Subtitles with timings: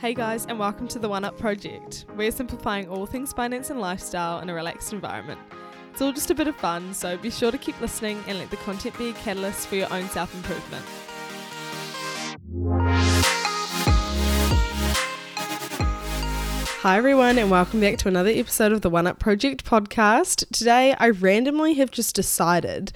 [0.00, 2.06] Hey guys, and welcome to the One Up Project.
[2.16, 5.38] We're simplifying all things finance and lifestyle in a relaxed environment.
[5.92, 8.50] It's all just a bit of fun, so be sure to keep listening and let
[8.50, 10.86] the content be a catalyst for your own self improvement.
[16.80, 20.48] Hi, everyone, and welcome back to another episode of the One Up Project podcast.
[20.50, 22.90] Today, I randomly have just decided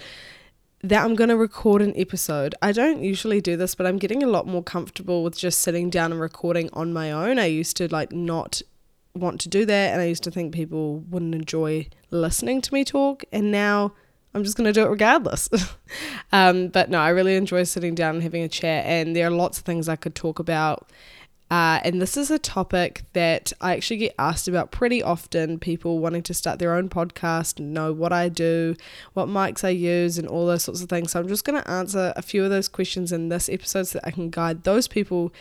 [0.84, 2.54] that I'm going to record an episode.
[2.60, 5.88] I don't usually do this, but I'm getting a lot more comfortable with just sitting
[5.88, 7.38] down and recording on my own.
[7.38, 8.60] I used to like not
[9.14, 12.84] want to do that, and I used to think people wouldn't enjoy listening to me
[12.84, 13.94] talk, and now
[14.34, 15.48] I'm just going to do it regardless.
[16.32, 19.30] um, but no, I really enjoy sitting down and having a chat, and there are
[19.30, 20.90] lots of things I could talk about
[21.54, 25.60] uh, and this is a topic that I actually get asked about pretty often.
[25.60, 28.74] People wanting to start their own podcast, know what I do,
[29.12, 31.12] what mics I use, and all those sorts of things.
[31.12, 34.00] So I'm just going to answer a few of those questions in this episode so
[34.00, 35.32] that I can guide those people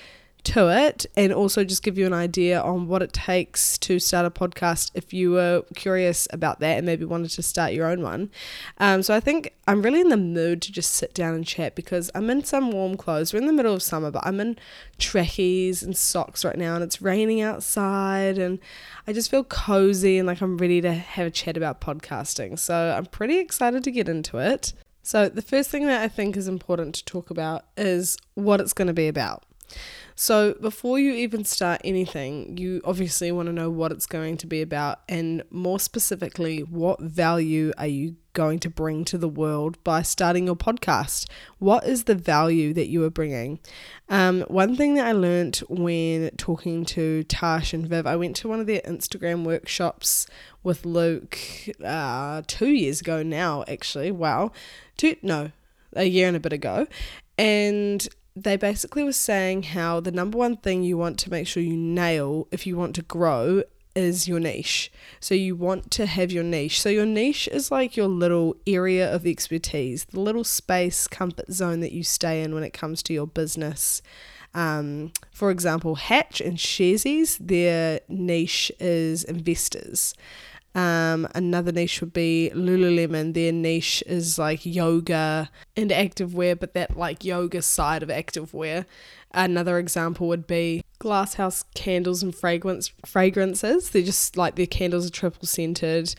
[0.43, 4.25] to it and also just give you an idea on what it takes to start
[4.25, 8.01] a podcast if you were curious about that and maybe wanted to start your own
[8.01, 8.29] one.
[8.77, 11.75] Um, so I think I'm really in the mood to just sit down and chat
[11.75, 13.33] because I'm in some warm clothes.
[13.33, 14.57] We're in the middle of summer, but I'm in
[14.97, 18.59] trackies and socks right now and it's raining outside and
[19.07, 22.59] I just feel cozy and like I'm ready to have a chat about podcasting.
[22.59, 24.73] So I'm pretty excited to get into it.
[25.05, 28.71] So, the first thing that I think is important to talk about is what it's
[28.71, 29.43] going to be about.
[30.15, 34.47] So, before you even start anything, you obviously want to know what it's going to
[34.47, 39.83] be about, and more specifically, what value are you going to bring to the world
[39.83, 41.27] by starting your podcast?
[41.59, 43.59] What is the value that you are bringing?
[44.09, 48.47] Um, one thing that I learned when talking to Tash and Viv, I went to
[48.47, 50.27] one of their Instagram workshops
[50.63, 51.37] with Luke
[51.83, 54.11] uh, two years ago now, actually.
[54.11, 54.51] Wow.
[54.97, 55.51] Two, no,
[55.95, 56.87] a year and a bit ago.
[57.37, 61.61] And they basically were saying how the number one thing you want to make sure
[61.61, 63.63] you nail if you want to grow
[63.95, 64.91] is your niche.
[65.19, 66.81] So you want to have your niche.
[66.81, 71.79] So your niche is like your little area of expertise, the little space, comfort zone
[71.81, 74.01] that you stay in when it comes to your business.
[74.55, 80.13] Um, for example, Hatch and Sharesies, their niche is investors.
[80.75, 83.33] Um, another niche would be Lululemon.
[83.33, 88.85] Their niche is like yoga and activewear, but that like yoga side of activewear.
[89.31, 93.89] Another example would be Glasshouse candles and fragrance fragrances.
[93.89, 96.15] They're just like their candles are triple scented,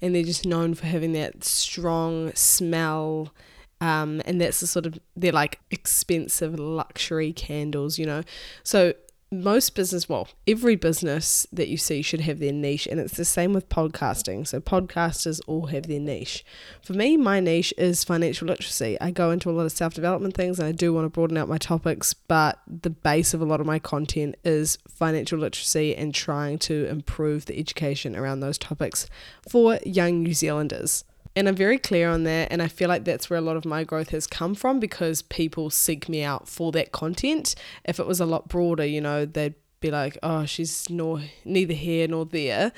[0.00, 3.34] and they're just known for having that strong smell.
[3.80, 8.22] Um, and that's the sort of they're like expensive luxury candles, you know.
[8.62, 8.94] So
[9.30, 13.24] most business, well, every business that you see should have their niche, and it's the
[13.24, 14.46] same with podcasting.
[14.46, 16.44] So, podcasters all have their niche.
[16.82, 18.96] For me, my niche is financial literacy.
[19.00, 21.36] I go into a lot of self development things and I do want to broaden
[21.36, 25.94] out my topics, but the base of a lot of my content is financial literacy
[25.94, 29.08] and trying to improve the education around those topics
[29.48, 31.04] for young New Zealanders.
[31.36, 32.50] And I'm very clear on that.
[32.50, 35.22] And I feel like that's where a lot of my growth has come from because
[35.22, 37.54] people seek me out for that content.
[37.84, 41.74] If it was a lot broader, you know, they'd be like, oh, she's nor neither
[41.74, 42.72] here nor there.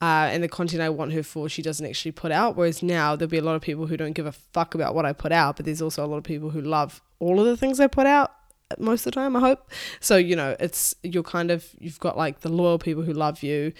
[0.00, 2.56] Uh, and the content I want her for, she doesn't actually put out.
[2.56, 5.06] Whereas now there'll be a lot of people who don't give a fuck about what
[5.06, 7.56] I put out, but there's also a lot of people who love all of the
[7.56, 8.32] things I put out
[8.78, 9.70] most of the time, I hope.
[10.00, 13.42] So, you know, it's you're kind of, you've got like the loyal people who love
[13.42, 13.72] you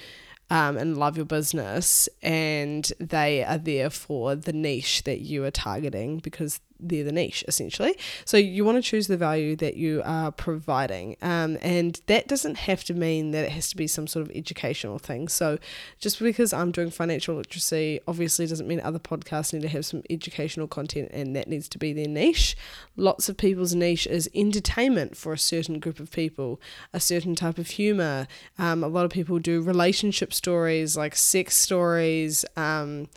[0.50, 5.50] um, and love your business, and they are there for the niche that you are
[5.50, 7.96] targeting because they're the niche essentially.
[8.24, 12.56] So you want to choose the value that you are providing, um, and that doesn't
[12.56, 15.28] have to mean that it has to be some sort of educational thing.
[15.28, 15.58] So
[15.98, 20.02] just because I'm doing financial literacy, obviously doesn't mean other podcasts need to have some
[20.10, 22.56] educational content, and that needs to be their niche.
[22.96, 26.60] Lots of people's niche is entertainment for a certain group of people,
[26.92, 28.26] a certain type of humor.
[28.58, 32.44] Um, a lot of people do relationship stories like sex stories.
[32.56, 33.08] Um,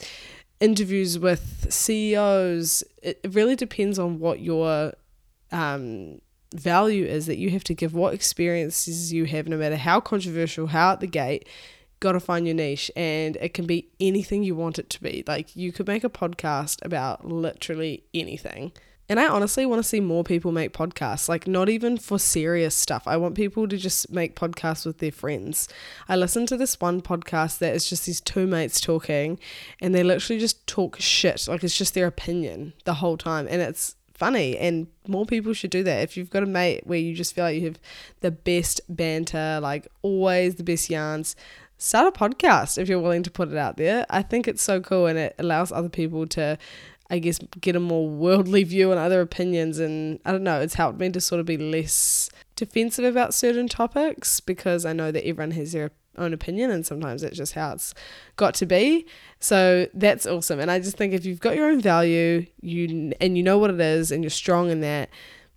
[0.63, 2.83] interviews with CEOs.
[3.01, 4.93] It really depends on what your
[5.51, 6.21] um,
[6.55, 10.67] value is that you have to give, what experiences you have, no matter how controversial,
[10.67, 11.47] how at the gate.
[11.99, 15.23] Got to find your niche, and it can be anything you want it to be.
[15.27, 18.71] Like, you could make a podcast about literally anything.
[19.09, 22.75] And I honestly want to see more people make podcasts, like not even for serious
[22.75, 23.03] stuff.
[23.05, 25.67] I want people to just make podcasts with their friends.
[26.07, 29.39] I listened to this one podcast that is just these two mates talking
[29.81, 31.47] and they literally just talk shit.
[31.47, 33.45] Like it's just their opinion the whole time.
[33.49, 36.01] And it's funny and more people should do that.
[36.01, 37.79] If you've got a mate where you just feel like you have
[38.21, 41.35] the best banter, like always the best yarns,
[41.77, 44.05] start a podcast if you're willing to put it out there.
[44.09, 46.57] I think it's so cool and it allows other people to
[47.13, 49.77] I guess, get a more worldly view on other opinions.
[49.77, 53.67] And I don't know, it's helped me to sort of be less defensive about certain
[53.67, 57.73] topics because I know that everyone has their own opinion and sometimes it's just how
[57.73, 57.93] it's
[58.35, 59.05] got to be.
[59.39, 60.59] So that's awesome.
[60.59, 63.69] And I just think if you've got your own value, you and you know what
[63.69, 65.11] it is and you're strong in that,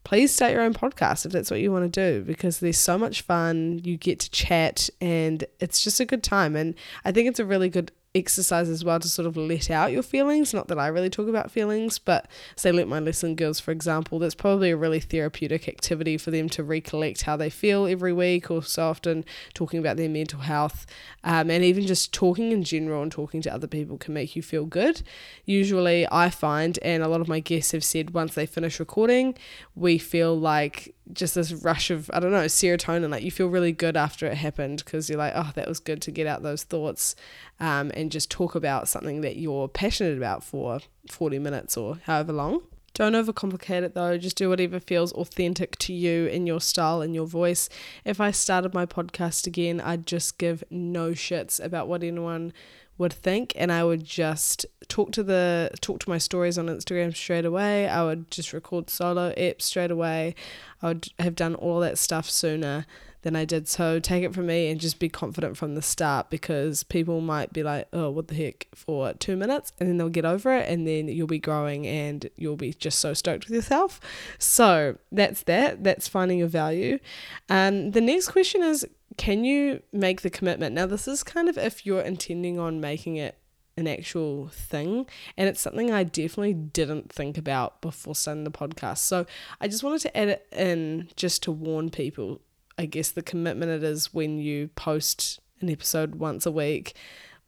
[0.04, 2.98] please start your own podcast if that's what you want to do because there's so
[2.98, 3.80] much fun.
[3.82, 6.54] You get to chat and it's just a good time.
[6.54, 6.74] And
[7.06, 10.02] I think it's a really good exercise as well to sort of let out your
[10.02, 10.54] feelings.
[10.54, 14.18] Not that I really talk about feelings, but say, Learn My Lesson girls, for example,
[14.18, 18.50] that's probably a really therapeutic activity for them to recollect how they feel every week
[18.50, 19.24] or so often,
[19.54, 20.86] talking about their mental health.
[21.22, 24.42] Um, and even just talking in general and talking to other people can make you
[24.42, 25.02] feel good.
[25.44, 29.36] Usually, I find, and a lot of my guests have said once they finish recording,
[29.74, 33.72] we feel like just this rush of I don't know serotonin like you feel really
[33.72, 36.64] good after it happened because you're like oh that was good to get out those
[36.64, 37.14] thoughts
[37.60, 40.80] um, and just talk about something that you're passionate about for
[41.10, 42.62] 40 minutes or however long.
[42.94, 44.16] Don't overcomplicate it though.
[44.16, 47.68] Just do whatever feels authentic to you in your style and your voice.
[48.06, 52.52] If I started my podcast again I'd just give no shits about what anyone
[52.98, 57.14] would think and I would just talk to the talk to my stories on Instagram
[57.14, 57.88] straight away.
[57.88, 60.34] I would just record solo apps straight away.
[60.82, 62.86] I would have done all that stuff sooner
[63.26, 63.66] than I did.
[63.66, 67.52] So take it from me and just be confident from the start because people might
[67.52, 70.68] be like, oh, what the heck, for two minutes, and then they'll get over it,
[70.68, 74.00] and then you'll be growing and you'll be just so stoked with yourself.
[74.38, 75.82] So that's that.
[75.82, 77.00] That's finding your value.
[77.48, 80.74] And um, the next question is, can you make the commitment?
[80.74, 83.38] Now, this is kind of if you're intending on making it
[83.76, 85.06] an actual thing.
[85.36, 88.98] And it's something I definitely didn't think about before starting the podcast.
[88.98, 89.26] So
[89.60, 92.40] I just wanted to add it in just to warn people,
[92.78, 96.94] I guess, the commitment it is when you post an episode once a week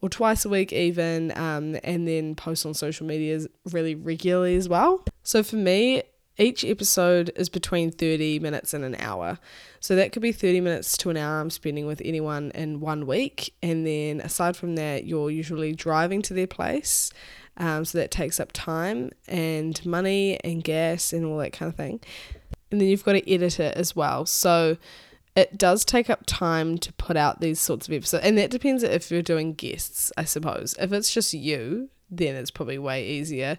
[0.00, 3.40] or twice a week, even, um, and then post on social media
[3.72, 5.04] really regularly as well.
[5.22, 6.02] So for me,
[6.38, 9.38] each episode is between 30 minutes and an hour.
[9.80, 13.06] So that could be 30 minutes to an hour I'm spending with anyone in one
[13.06, 13.54] week.
[13.62, 17.10] And then aside from that, you're usually driving to their place.
[17.56, 21.76] Um, so that takes up time and money and gas and all that kind of
[21.76, 22.00] thing.
[22.70, 24.24] And then you've got to edit it as well.
[24.24, 24.76] So
[25.34, 28.24] it does take up time to put out these sorts of episodes.
[28.24, 30.74] And that depends if you're doing guests, I suppose.
[30.78, 33.58] If it's just you, then it's probably way easier.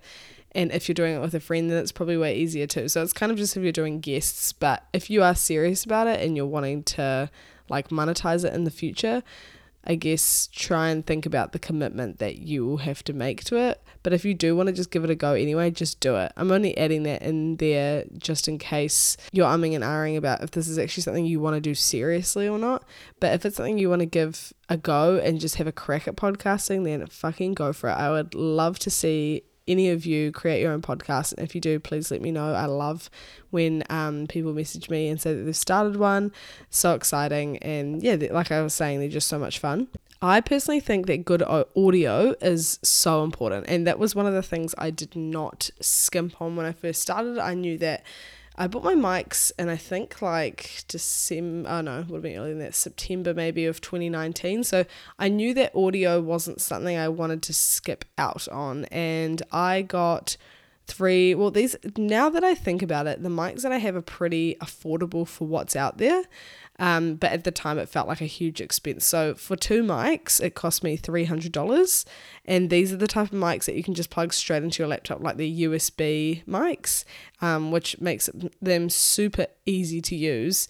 [0.53, 2.87] And if you're doing it with a friend, then it's probably way easier too.
[2.87, 6.07] So it's kind of just if you're doing guests, but if you are serious about
[6.07, 7.29] it and you're wanting to
[7.69, 9.21] like monetize it in the future,
[9.85, 13.57] I guess try and think about the commitment that you will have to make to
[13.57, 13.81] it.
[14.03, 16.31] But if you do want to just give it a go anyway, just do it.
[16.35, 20.51] I'm only adding that in there just in case you're umming and ahhing about if
[20.51, 22.83] this is actually something you want to do seriously or not.
[23.19, 26.07] But if it's something you want to give a go and just have a crack
[26.07, 27.93] at podcasting, then fucking go for it.
[27.93, 31.33] I would love to see any of you create your own podcast.
[31.33, 32.53] And if you do, please let me know.
[32.53, 33.09] I love
[33.51, 36.31] when um, people message me and say that they've started one.
[36.69, 37.57] So exciting.
[37.59, 39.87] And yeah, like I was saying, they're just so much fun.
[40.21, 43.67] I personally think that good audio is so important.
[43.69, 47.01] And that was one of the things I did not skimp on when I first
[47.01, 47.37] started.
[47.37, 48.03] I knew that
[48.59, 52.49] I bought my mics and I think like December, oh no, would have been earlier
[52.49, 54.65] than that, September maybe of 2019.
[54.65, 54.83] So
[55.17, 58.83] I knew that audio wasn't something I wanted to skip out on.
[58.85, 60.35] And I got
[60.89, 64.01] three, well, these, now that I think about it, the mics that I have are
[64.01, 66.23] pretty affordable for what's out there.
[66.79, 69.05] Um, but at the time, it felt like a huge expense.
[69.05, 72.05] So for two mics, it cost me $300.
[72.45, 74.87] And these are the type of mics that you can just plug straight into your
[74.87, 77.03] laptop, like the USB mics,
[77.41, 78.29] um, which makes
[78.61, 80.69] them super easy to use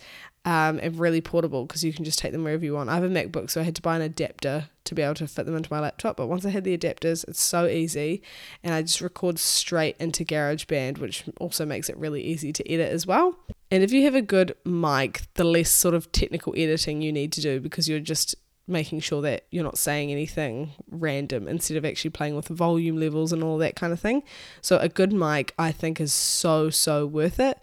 [0.50, 2.90] um, and really portable because you can just take them wherever you want.
[2.90, 5.28] I have a MacBook, so I had to buy an adapter to be able to
[5.28, 6.18] fit them into my laptop.
[6.18, 8.24] But once I had the adapters, it's so easy,
[8.64, 12.92] and I just record straight into GarageBand, which also makes it really easy to edit
[12.92, 13.38] as well.
[13.70, 17.32] And if you have a good mic, the less sort of technical editing you need
[17.34, 18.34] to do because you're just
[18.68, 23.32] making sure that you're not saying anything random instead of actually playing with volume levels
[23.32, 24.24] and all that kind of thing.
[24.62, 27.60] So a good mic I think is so so worth it.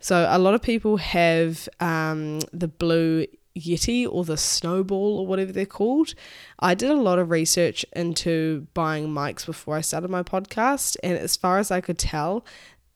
[0.00, 3.26] So a lot of people have um, the blue
[3.56, 6.14] Yeti or the Snowball or whatever they're called.
[6.60, 11.18] I did a lot of research into buying mics before I started my podcast, and
[11.18, 12.44] as far as I could tell,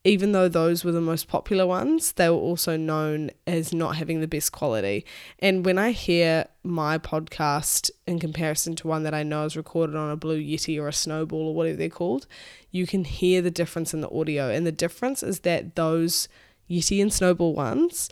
[0.05, 4.21] even though those were the most popular ones, they were also known as not having
[4.21, 5.05] the best quality.
[5.39, 9.95] And when I hear my podcast in comparison to one that I know is recorded
[9.95, 12.27] on a Blue Yeti or a Snowball or whatever they're called,
[12.73, 14.51] you can hear the difference in the audio.
[14.51, 16.29] And the difference is that those
[16.73, 18.09] Yeti and Snowball ones,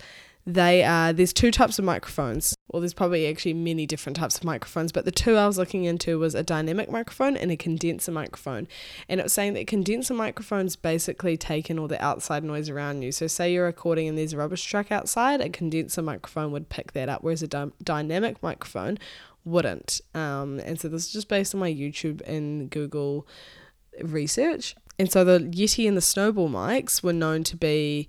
[0.47, 2.55] they are there's two types of microphones.
[2.69, 5.85] Well, there's probably actually many different types of microphones, but the two I was looking
[5.85, 8.69] into was a dynamic microphone and a condenser microphone.
[9.09, 13.03] And it was saying that condenser microphones basically take in all the outside noise around
[13.03, 13.13] you.
[13.13, 16.93] So, say you're recording and there's a rubbish truck outside, a condenser microphone would pick
[16.93, 18.99] that up, whereas a dy- dynamic microphone
[19.45, 20.01] wouldn't.
[20.15, 23.27] Um, and so this is just based on my YouTube and Google
[24.03, 24.75] research.
[24.99, 28.09] And so the Yeti and the Snowball mics were known to be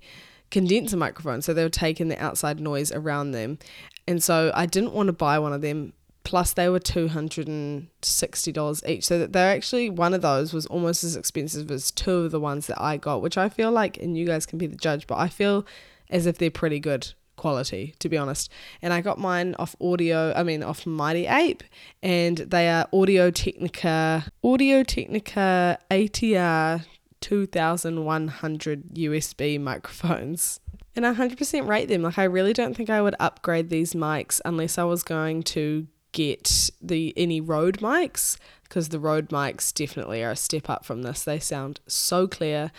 [0.52, 3.58] condenser microphones, so they were taking the outside noise around them.
[4.06, 5.94] And so I didn't want to buy one of them.
[6.24, 9.04] Plus, they were two hundred and sixty dollars each.
[9.04, 12.38] So that they're actually one of those was almost as expensive as two of the
[12.38, 15.08] ones that I got, which I feel like, and you guys can be the judge,
[15.08, 15.66] but I feel
[16.10, 20.32] as if they're pretty good quality to be honest and i got mine off audio
[20.36, 21.64] i mean off mighty ape
[22.00, 26.84] and they are audio technica audio technica atr
[27.22, 30.60] 2100 USB microphones.
[30.94, 32.02] And I 100% rate them.
[32.02, 35.86] Like, I really don't think I would upgrade these mics unless I was going to
[36.12, 41.02] get the any Rode mics because the Rode mics definitely are a step up from
[41.02, 41.24] this.
[41.24, 42.70] They sound so clear,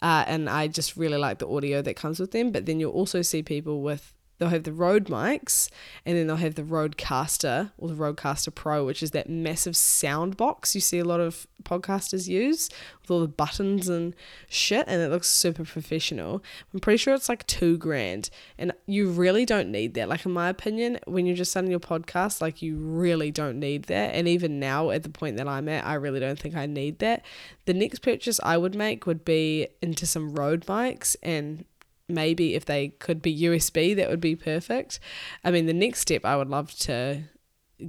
[0.00, 2.50] uh, and I just really like the audio that comes with them.
[2.50, 5.68] But then you'll also see people with they'll have the Rode mics
[6.06, 10.36] and then they'll have the Rodecaster or the Rodecaster Pro, which is that massive sound
[10.36, 12.68] box you see a lot of podcasters use
[13.02, 14.14] with all the buttons and
[14.48, 16.42] shit, and it looks super professional.
[16.72, 20.08] I'm pretty sure it's like two grand, and you really don't need that.
[20.08, 23.84] Like, in my opinion, when you're just starting your podcast, like, you really don't need
[23.84, 24.14] that.
[24.14, 26.98] And even now, at the point that I'm at, I really don't think I need
[27.00, 27.24] that.
[27.66, 31.64] The next purchase I would make would be into some Rode mics and
[32.08, 35.00] maybe if they could be USB, that would be perfect.
[35.44, 37.24] I mean, the next step I would love to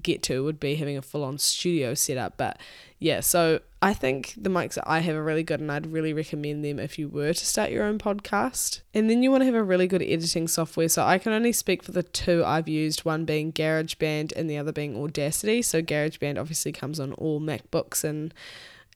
[0.02, 2.38] get to would be having a full on studio setup.
[2.38, 2.60] But
[3.00, 6.14] yeah, so I think the mics that I have are really good and I'd really
[6.14, 8.82] recommend them if you were to start your own podcast.
[8.94, 10.90] And then you want to have a really good editing software.
[10.90, 14.58] So I can only speak for the two I've used, one being GarageBand and the
[14.58, 15.62] other being Audacity.
[15.62, 18.34] So GarageBand obviously comes on all MacBooks and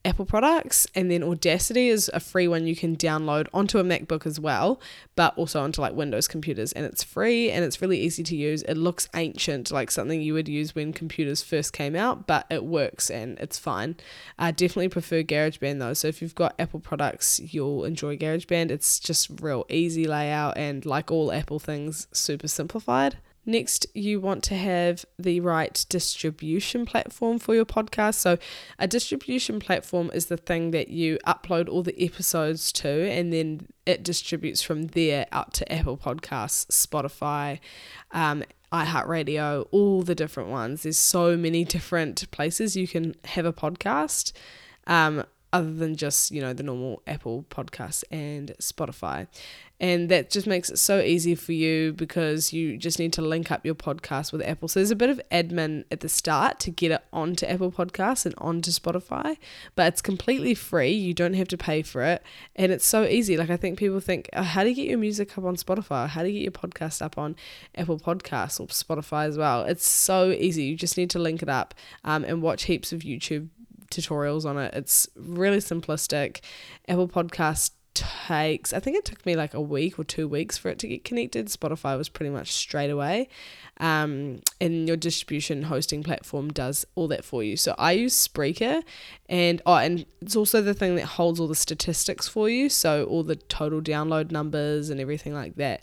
[0.05, 0.87] Apple products.
[0.95, 4.79] And then Audacity is a free one you can download onto a MacBook as well,
[5.15, 6.71] but also onto like Windows computers.
[6.73, 8.63] And it's free and it's really easy to use.
[8.63, 12.63] It looks ancient, like something you would use when computers first came out, but it
[12.63, 13.95] works and it's fine.
[14.37, 15.93] I definitely prefer GarageBand though.
[15.93, 18.71] So if you've got Apple products, you'll enjoy GarageBand.
[18.71, 23.17] It's just real easy layout and like all Apple things, super simplified.
[23.45, 28.15] Next, you want to have the right distribution platform for your podcast.
[28.15, 28.37] So,
[28.79, 33.67] a distribution platform is the thing that you upload all the episodes to, and then
[33.85, 37.59] it distributes from there out to Apple Podcasts, Spotify,
[38.11, 40.83] um, iHeartRadio, all the different ones.
[40.83, 44.31] There's so many different places you can have a podcast.
[44.87, 49.27] Um, other than just, you know, the normal Apple podcasts and Spotify.
[49.79, 53.51] And that just makes it so easy for you because you just need to link
[53.51, 54.67] up your podcast with Apple.
[54.67, 58.25] So there's a bit of admin at the start to get it onto Apple Podcasts
[58.25, 59.37] and onto Spotify,
[59.75, 60.91] but it's completely free.
[60.91, 62.23] You don't have to pay for it.
[62.55, 63.35] And it's so easy.
[63.35, 66.07] Like I think people think, oh, how do you get your music up on Spotify?
[66.07, 67.35] How do you get your podcast up on
[67.75, 69.63] Apple Podcasts or Spotify as well?
[69.65, 70.63] It's so easy.
[70.63, 73.49] You just need to link it up um, and watch heaps of YouTube
[73.93, 74.73] tutorials on it.
[74.73, 76.41] It's really simplistic.
[76.87, 80.69] Apple Podcast takes, I think it took me like a week or two weeks for
[80.69, 81.47] it to get connected.
[81.47, 83.29] Spotify was pretty much straight away.
[83.77, 87.57] Um, and your distribution hosting platform does all that for you.
[87.57, 88.83] So I use Spreaker,
[89.27, 92.69] and oh, and it's also the thing that holds all the statistics for you.
[92.69, 95.81] So all the total download numbers and everything like that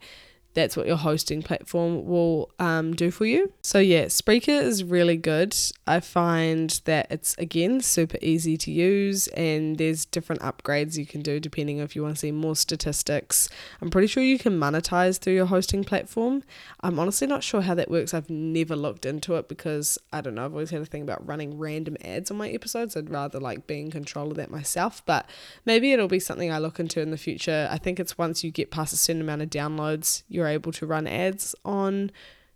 [0.54, 3.52] that's what your hosting platform will um, do for you.
[3.62, 5.57] So, yeah, Spreaker is really good.
[5.87, 11.23] I find that it's again super easy to use, and there's different upgrades you can
[11.23, 13.49] do depending if you want to see more statistics.
[13.80, 16.42] I'm pretty sure you can monetize through your hosting platform.
[16.80, 18.14] I'm honestly not sure how that works.
[18.14, 21.26] I've never looked into it because I don't know, I've always had a thing about
[21.26, 22.97] running random ads on my episodes.
[22.97, 25.28] I'd rather like be in control of that myself, but
[25.64, 27.69] maybe it'll be something I look into in the future.
[27.71, 30.87] I think it's once you get past a certain amount of downloads, you're able to
[30.87, 32.11] run ads on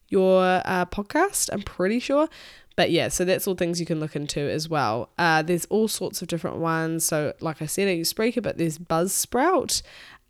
[0.09, 1.51] your uh, podcast.
[1.53, 2.29] I'm pretty sure.
[2.77, 5.11] But yeah, so that's all things you can look into as well.
[5.19, 7.05] Uh, there's all sorts of different ones.
[7.05, 9.83] So, like I said, I use Spreaker, but there's Buzzsprout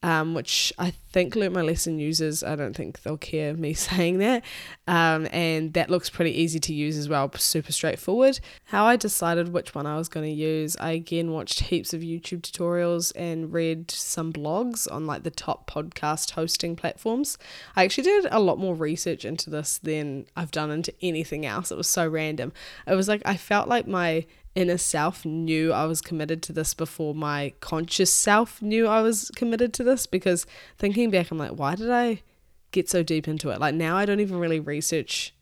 [0.05, 2.45] um, which I think Learn My Lesson uses.
[2.45, 4.45] I don't think they'll care me saying that.
[4.87, 8.39] Um, and that looks pretty easy to use as well, super straightforward.
[8.65, 12.03] How I decided which one I was going to use, I again watched heaps of
[12.03, 17.39] YouTube tutorials and read some blogs on like the top podcast hosting platforms.
[17.75, 21.73] I actually did a lot more research into this than I've done into anything else.
[21.73, 22.53] It was so random.
[22.87, 26.75] It was like I felt like my inner self knew I was committed to this
[26.75, 30.47] before my conscious self knew I was committed to this because
[30.79, 32.23] thinking back, I'm like, why did I
[32.71, 33.61] get so deep into it.
[33.61, 35.35] Like now I don't even really research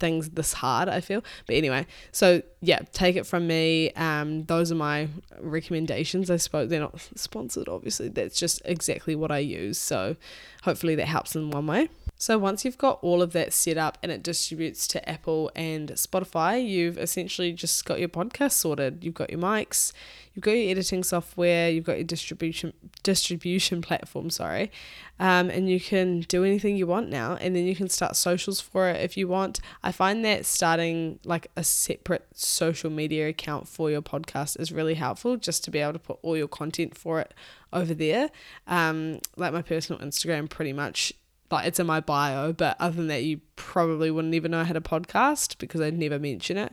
[0.00, 3.92] things this hard i feel but anyway so yeah take it from me.
[3.92, 5.08] Um those are my
[5.40, 6.30] recommendations.
[6.30, 8.08] I suppose they're not sponsored obviously.
[8.08, 9.78] That's just exactly what i use.
[9.78, 10.16] So
[10.62, 11.88] hopefully that helps in one way.
[12.20, 15.88] So once you've got all of that set up and it distributes to Apple and
[15.92, 19.02] Spotify, you've essentially just got your podcast sorted.
[19.02, 19.94] You've got your mics,
[20.34, 24.70] you've got your editing software, you've got your distribution distribution platform, sorry,
[25.18, 27.38] um, and you can do anything you want now.
[27.40, 29.60] And then you can start socials for it if you want.
[29.82, 34.94] I find that starting like a separate social media account for your podcast is really
[34.94, 37.34] helpful, just to be able to put all your content for it
[37.72, 38.30] over there.
[38.66, 41.12] Um, like my personal Instagram, pretty much
[41.50, 44.64] like it's in my bio, but other than that, you probably wouldn't even know I
[44.64, 46.72] had a podcast because I'd never mention it.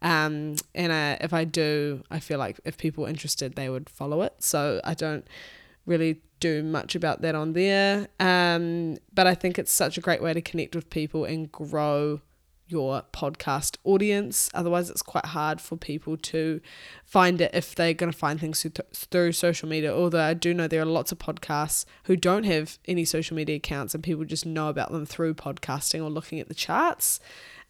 [0.00, 4.22] Um, and if I do, I feel like if people are interested, they would follow
[4.22, 4.34] it.
[4.38, 5.26] So I don't
[5.86, 8.08] really do much about that on there.
[8.18, 12.20] Um, but I think it's such a great way to connect with people and grow
[12.74, 14.50] your podcast audience.
[14.52, 16.60] Otherwise, it's quite hard for people to
[17.04, 19.94] find it if they're going to find things through social media.
[19.94, 23.56] Although I do know there are lots of podcasts who don't have any social media
[23.56, 27.20] accounts and people just know about them through podcasting or looking at the charts.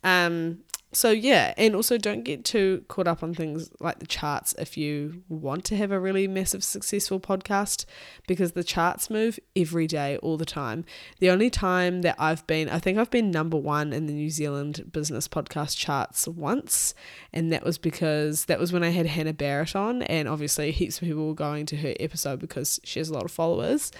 [0.02, 0.60] Um,
[0.94, 4.76] so yeah, and also don't get too caught up on things like the charts if
[4.76, 7.84] you want to have a really massive successful podcast
[8.28, 10.84] because the charts move every day all the time.
[11.18, 14.30] The only time that I've been I think I've been number 1 in the New
[14.30, 16.94] Zealand business podcast charts once
[17.32, 20.98] and that was because that was when I had Hannah Barrett on and obviously heaps
[21.02, 23.90] of people were going to her episode because she has a lot of followers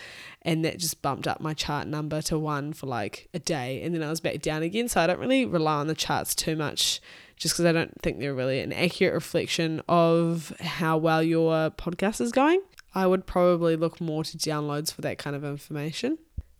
[0.45, 3.95] and that just bumped up my chart number to 1 for like a day and
[3.95, 6.55] then I was back down again so I don't really rely on the charts too
[6.57, 7.01] much
[7.37, 12.21] just because I don't think they're really an accurate reflection of how well your podcast
[12.21, 12.63] is going.
[12.95, 16.19] I would probably look more to downloads for that kind of information.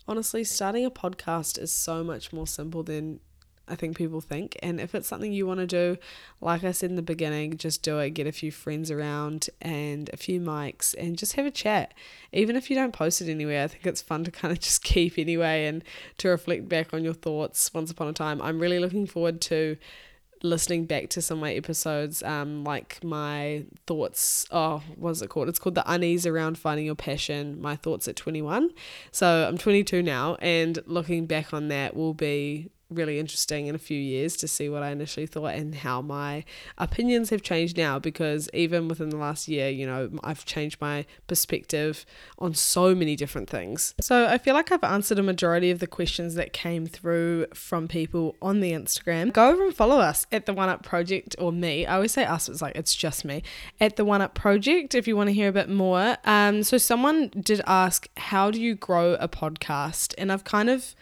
[0.09, 3.21] Honestly, starting a podcast is so much more simple than
[3.67, 4.57] I think people think.
[4.63, 5.97] And if it's something you want to do,
[6.41, 8.11] like I said in the beginning, just do it.
[8.11, 11.95] Get a few friends around and a few mics and just have a chat.
[12.33, 14.85] Even if you don't post it anywhere, I think it's fun to kind of just
[14.85, 15.83] keep anyway and
[16.19, 18.43] to reflect back on your thoughts once upon a time.
[18.43, 19.77] I'm really looking forward to
[20.43, 24.47] listening back to some of my episodes, um, like my thoughts.
[24.51, 25.49] Oh, what's it called?
[25.49, 27.61] It's called the unease around finding your passion.
[27.61, 28.71] My thoughts at twenty one.
[29.11, 33.75] So I'm twenty two now, and looking back on that will be really interesting in
[33.75, 36.45] a few years to see what I initially thought and how my
[36.79, 41.07] opinions have changed now because even within the last year, you know, I've changed my
[41.27, 42.05] perspective
[42.39, 43.95] on so many different things.
[44.01, 47.89] So I feel like I've answered a majority of the questions that came through from
[47.89, 49.33] people on the Instagram.
[49.33, 51.87] Go over and follow us at the One Up Project or me.
[51.87, 53.43] I always say us, it's like it's just me
[53.81, 56.17] at the One Up Project if you want to hear a bit more.
[56.25, 60.15] Um, so someone did ask, how do you grow a podcast?
[60.19, 60.95] And I've kind of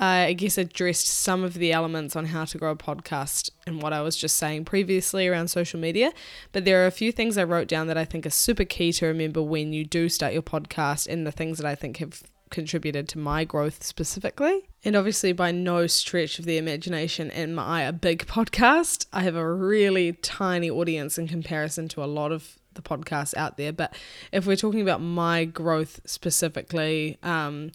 [0.00, 3.92] I guess addressed some of the elements on how to grow a podcast and what
[3.92, 6.12] I was just saying previously around social media.
[6.52, 8.92] But there are a few things I wrote down that I think are super key
[8.94, 12.22] to remember when you do start your podcast and the things that I think have
[12.48, 14.68] contributed to my growth specifically.
[14.84, 19.04] And obviously, by no stretch of the imagination, am I a big podcast.
[19.12, 23.58] I have a really tiny audience in comparison to a lot of the podcasts out
[23.58, 23.72] there.
[23.72, 23.94] But
[24.32, 27.72] if we're talking about my growth specifically, um,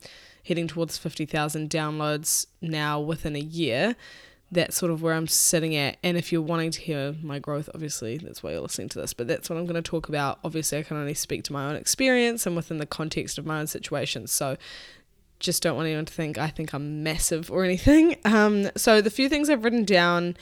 [0.47, 3.95] heading towards 50,000 downloads now within a year.
[4.51, 5.97] That's sort of where I'm sitting at.
[6.03, 9.13] And if you're wanting to hear my growth, obviously that's why you're listening to this.
[9.13, 10.39] But that's what I'm going to talk about.
[10.43, 13.60] Obviously, I can only speak to my own experience and within the context of my
[13.60, 14.27] own situation.
[14.27, 14.55] So
[15.39, 18.17] just don't want anyone to think I think I'm massive or anything.
[18.25, 20.36] Um, so the few things I've written down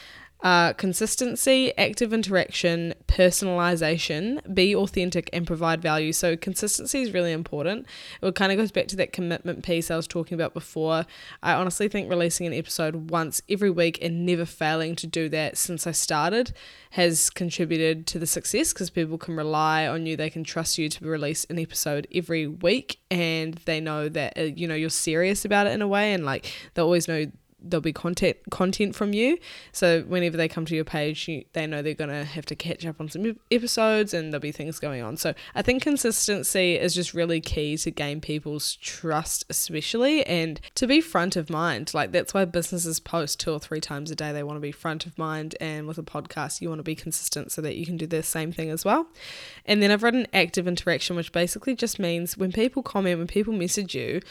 [0.43, 6.11] uh, consistency, active interaction, personalization, be authentic, and provide value.
[6.11, 7.85] So, consistency is really important.
[8.21, 11.05] It kind of goes back to that commitment piece I was talking about before.
[11.41, 15.57] I honestly think releasing an episode once every week and never failing to do that
[15.57, 16.53] since I started
[16.91, 20.89] has contributed to the success because people can rely on you, they can trust you
[20.89, 25.45] to release an episode every week, and they know that uh, you know you're serious
[25.45, 27.25] about it in a way, and like they always know
[27.63, 29.37] there'll be content content from you.
[29.71, 32.85] So whenever they come to your page, you, they know they're gonna have to catch
[32.85, 35.17] up on some episodes, and there'll be things going on.
[35.17, 40.87] So I think consistency is just really key to gain people's trust, especially, and to
[40.87, 41.93] be front of mind.
[41.93, 44.31] Like that's why businesses post two or three times a day.
[44.31, 46.95] They want to be front of mind, and with a podcast, you want to be
[46.95, 49.07] consistent so that you can do the same thing as well.
[49.65, 53.53] And then I've written active interaction, which basically just means when people comment, when people
[53.53, 54.21] message you,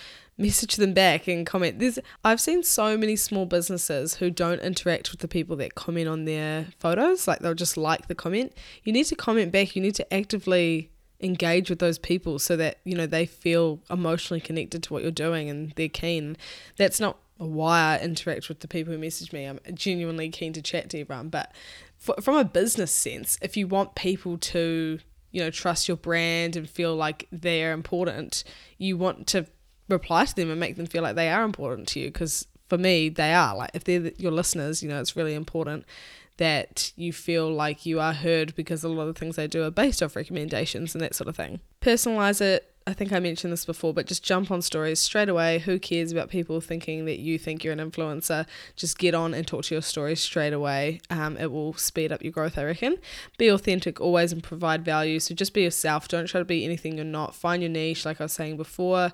[0.42, 1.78] message them back and comment.
[1.78, 6.08] There's I've seen so many small businesses who don't interact with the people that comment
[6.08, 8.52] on their photos, like they'll just like the comment.
[8.84, 9.74] You need to comment back.
[9.76, 10.90] You need to actively
[11.22, 15.12] engage with those people so that you know they feel emotionally connected to what you're
[15.12, 16.36] doing and they're keen
[16.76, 20.62] that's not why I interact with the people who message me I'm genuinely keen to
[20.62, 21.52] chat to everyone but
[21.96, 24.98] for, from a business sense if you want people to
[25.30, 28.42] you know trust your brand and feel like they're important
[28.78, 29.46] you want to
[29.92, 32.78] reply to them and make them feel like they are important to you because for
[32.78, 35.84] me they are like if they're your listeners you know it's really important
[36.38, 39.62] that you feel like you are heard because a lot of the things they do
[39.64, 41.60] are based off recommendations and that sort of thing.
[41.80, 42.68] Personalize it.
[42.84, 45.60] I think I mentioned this before, but just jump on stories straight away.
[45.60, 48.44] Who cares about people thinking that you think you're an influencer?
[48.74, 51.00] Just get on and talk to your stories straight away.
[51.08, 52.96] Um, it will speed up your growth, I reckon.
[53.38, 55.20] Be authentic always and provide value.
[55.20, 56.08] So just be yourself.
[56.08, 57.36] Don't try to be anything you're not.
[57.36, 59.12] Find your niche, like I was saying before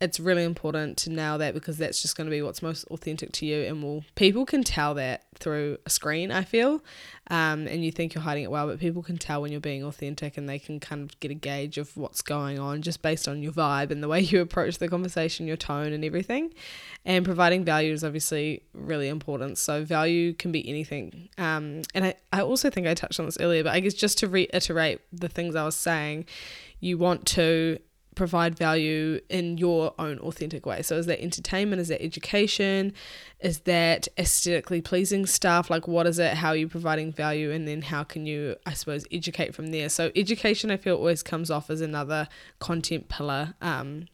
[0.00, 3.32] it's really important to nail that because that's just going to be what's most authentic
[3.32, 6.82] to you and will people can tell that through a screen i feel.
[7.30, 9.84] Um, and you think you're hiding it well but people can tell when you're being
[9.84, 13.28] authentic and they can kind of get a gauge of what's going on just based
[13.28, 16.52] on your vibe and the way you approach the conversation your tone and everything.
[17.04, 19.58] And providing value is obviously really important.
[19.58, 21.28] So value can be anything.
[21.38, 24.18] Um, and I, I also think i touched on this earlier but i guess just
[24.18, 26.26] to reiterate the things i was saying
[26.80, 27.78] you want to
[28.14, 30.82] provide value in your own authentic way.
[30.82, 31.80] So, is that entertainment?
[31.80, 32.92] Is that education?
[33.40, 35.70] Is that aesthetically pleasing stuff?
[35.70, 36.34] Like, what is it?
[36.34, 37.50] How are you providing value?
[37.50, 39.88] And then, how can you, I suppose, educate from there?
[39.88, 43.54] So, education, I feel, always comes off as another content pillar.
[43.60, 44.06] Um,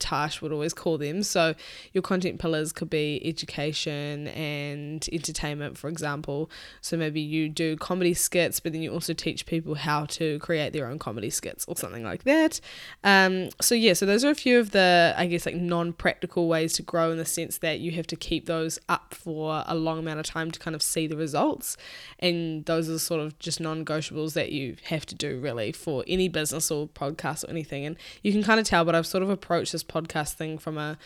[0.00, 1.22] Tash would always call them.
[1.22, 1.54] So
[1.92, 6.50] your content pillars could be education and entertainment, for example.
[6.80, 10.72] So maybe you do comedy skits, but then you also teach people how to create
[10.72, 12.60] their own comedy skits or something like that.
[13.04, 16.72] Um, so yeah, so those are a few of the, I guess, like non-practical ways
[16.74, 19.98] to grow in the sense that you have to keep those up for a long
[19.98, 21.76] amount of time to kind of see the results.
[22.18, 26.28] And those are sort of just non-negotiables that you have to do really for any
[26.28, 27.84] business or podcast or anything.
[27.84, 30.78] And you can kind of tell, but I've sort of approached this podcast thing from
[30.78, 30.98] a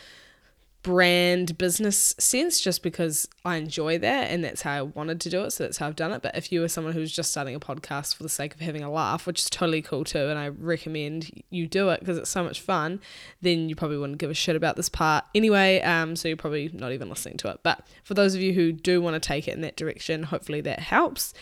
[0.84, 5.42] brand business sense just because I enjoy that and that's how I wanted to do
[5.42, 5.50] it.
[5.52, 6.20] So that's how I've done it.
[6.20, 8.84] But if you are someone who's just starting a podcast for the sake of having
[8.84, 12.30] a laugh, which is totally cool too, and I recommend you do it because it's
[12.30, 13.00] so much fun,
[13.40, 15.80] then you probably wouldn't give a shit about this part anyway.
[15.80, 17.60] Um, so you're probably not even listening to it.
[17.62, 20.60] But for those of you who do want to take it in that direction, hopefully
[20.60, 21.32] that helps.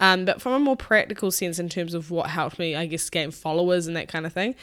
[0.00, 3.08] Um, but from a more practical sense, in terms of what helped me, I guess,
[3.10, 4.54] gain followers and that kind of thing,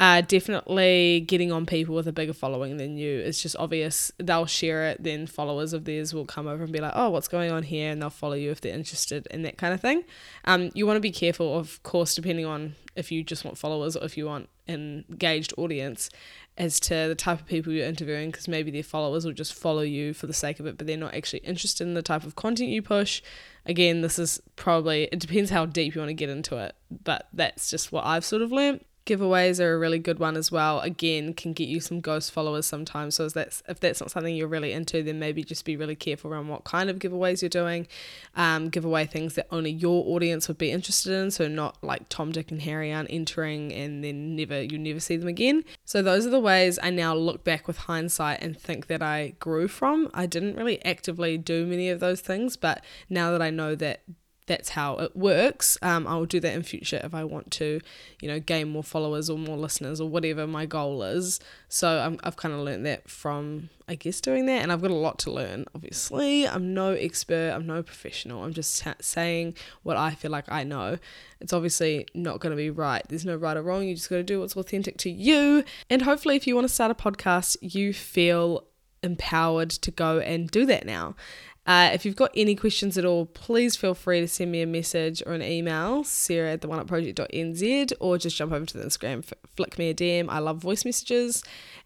[0.00, 3.18] uh, definitely getting on people with a bigger following than you.
[3.20, 4.10] It's just obvious.
[4.18, 7.28] They'll share it, then followers of theirs will come over and be like, oh, what's
[7.28, 7.92] going on here?
[7.92, 10.04] And they'll follow you if they're interested in that kind of thing.
[10.44, 13.96] Um, you want to be careful, of course, depending on if you just want followers
[13.96, 16.10] or if you want an engaged audience
[16.58, 19.80] as to the type of people you're interviewing because maybe their followers will just follow
[19.80, 22.36] you for the sake of it but they're not actually interested in the type of
[22.36, 23.22] content you push
[23.64, 27.26] again this is probably it depends how deep you want to get into it but
[27.32, 30.80] that's just what i've sort of learnt giveaways are a really good one as well.
[30.80, 33.16] Again can get you some ghost followers sometimes.
[33.16, 35.96] So if that's if that's not something you're really into then maybe just be really
[35.96, 37.88] careful around what kind of giveaways you're doing.
[38.36, 41.30] Um, give away things that only your audience would be interested in.
[41.30, 45.16] So not like tom dick and harry aren't entering and then never you never see
[45.16, 45.64] them again.
[45.84, 49.34] So those are the ways i now look back with hindsight and think that i
[49.38, 50.10] grew from.
[50.14, 54.02] I didn't really actively do many of those things but now that i know that
[54.46, 55.78] that's how it works.
[55.82, 57.80] Um, I will do that in future if I want to,
[58.20, 61.38] you know, gain more followers or more listeners or whatever my goal is.
[61.68, 64.62] So i have kind of learned that from, I guess, doing that.
[64.62, 66.46] And I've got a lot to learn, obviously.
[66.46, 68.42] I'm no expert, I'm no professional.
[68.42, 70.98] I'm just saying what I feel like I know.
[71.40, 73.02] It's obviously not going to be right.
[73.08, 73.84] There's no right or wrong.
[73.84, 75.64] You just got to do what's authentic to you.
[75.88, 78.66] And hopefully, if you want to start a podcast, you feel
[79.02, 81.16] empowered to go and do that now.
[81.64, 84.66] Uh, if you've got any questions at all, please feel free to send me a
[84.66, 88.84] message or an email, sarah at the one project.nz, or just jump over to the
[88.84, 89.24] Instagram,
[89.56, 90.26] flick me a DM.
[90.28, 91.44] I love voice messages,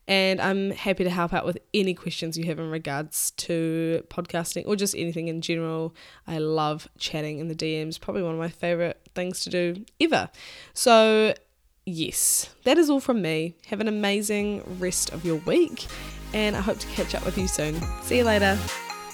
[0.09, 4.67] and I'm happy to help out with any questions you have in regards to podcasting
[4.67, 5.95] or just anything in general.
[6.27, 10.31] I love chatting in the DMs, probably one of my favorite things to do ever.
[10.73, 11.35] So,
[11.85, 13.57] yes, that is all from me.
[13.67, 15.87] Have an amazing rest of your week,
[16.33, 17.79] and I hope to catch up with you soon.
[18.05, 18.59] See you later.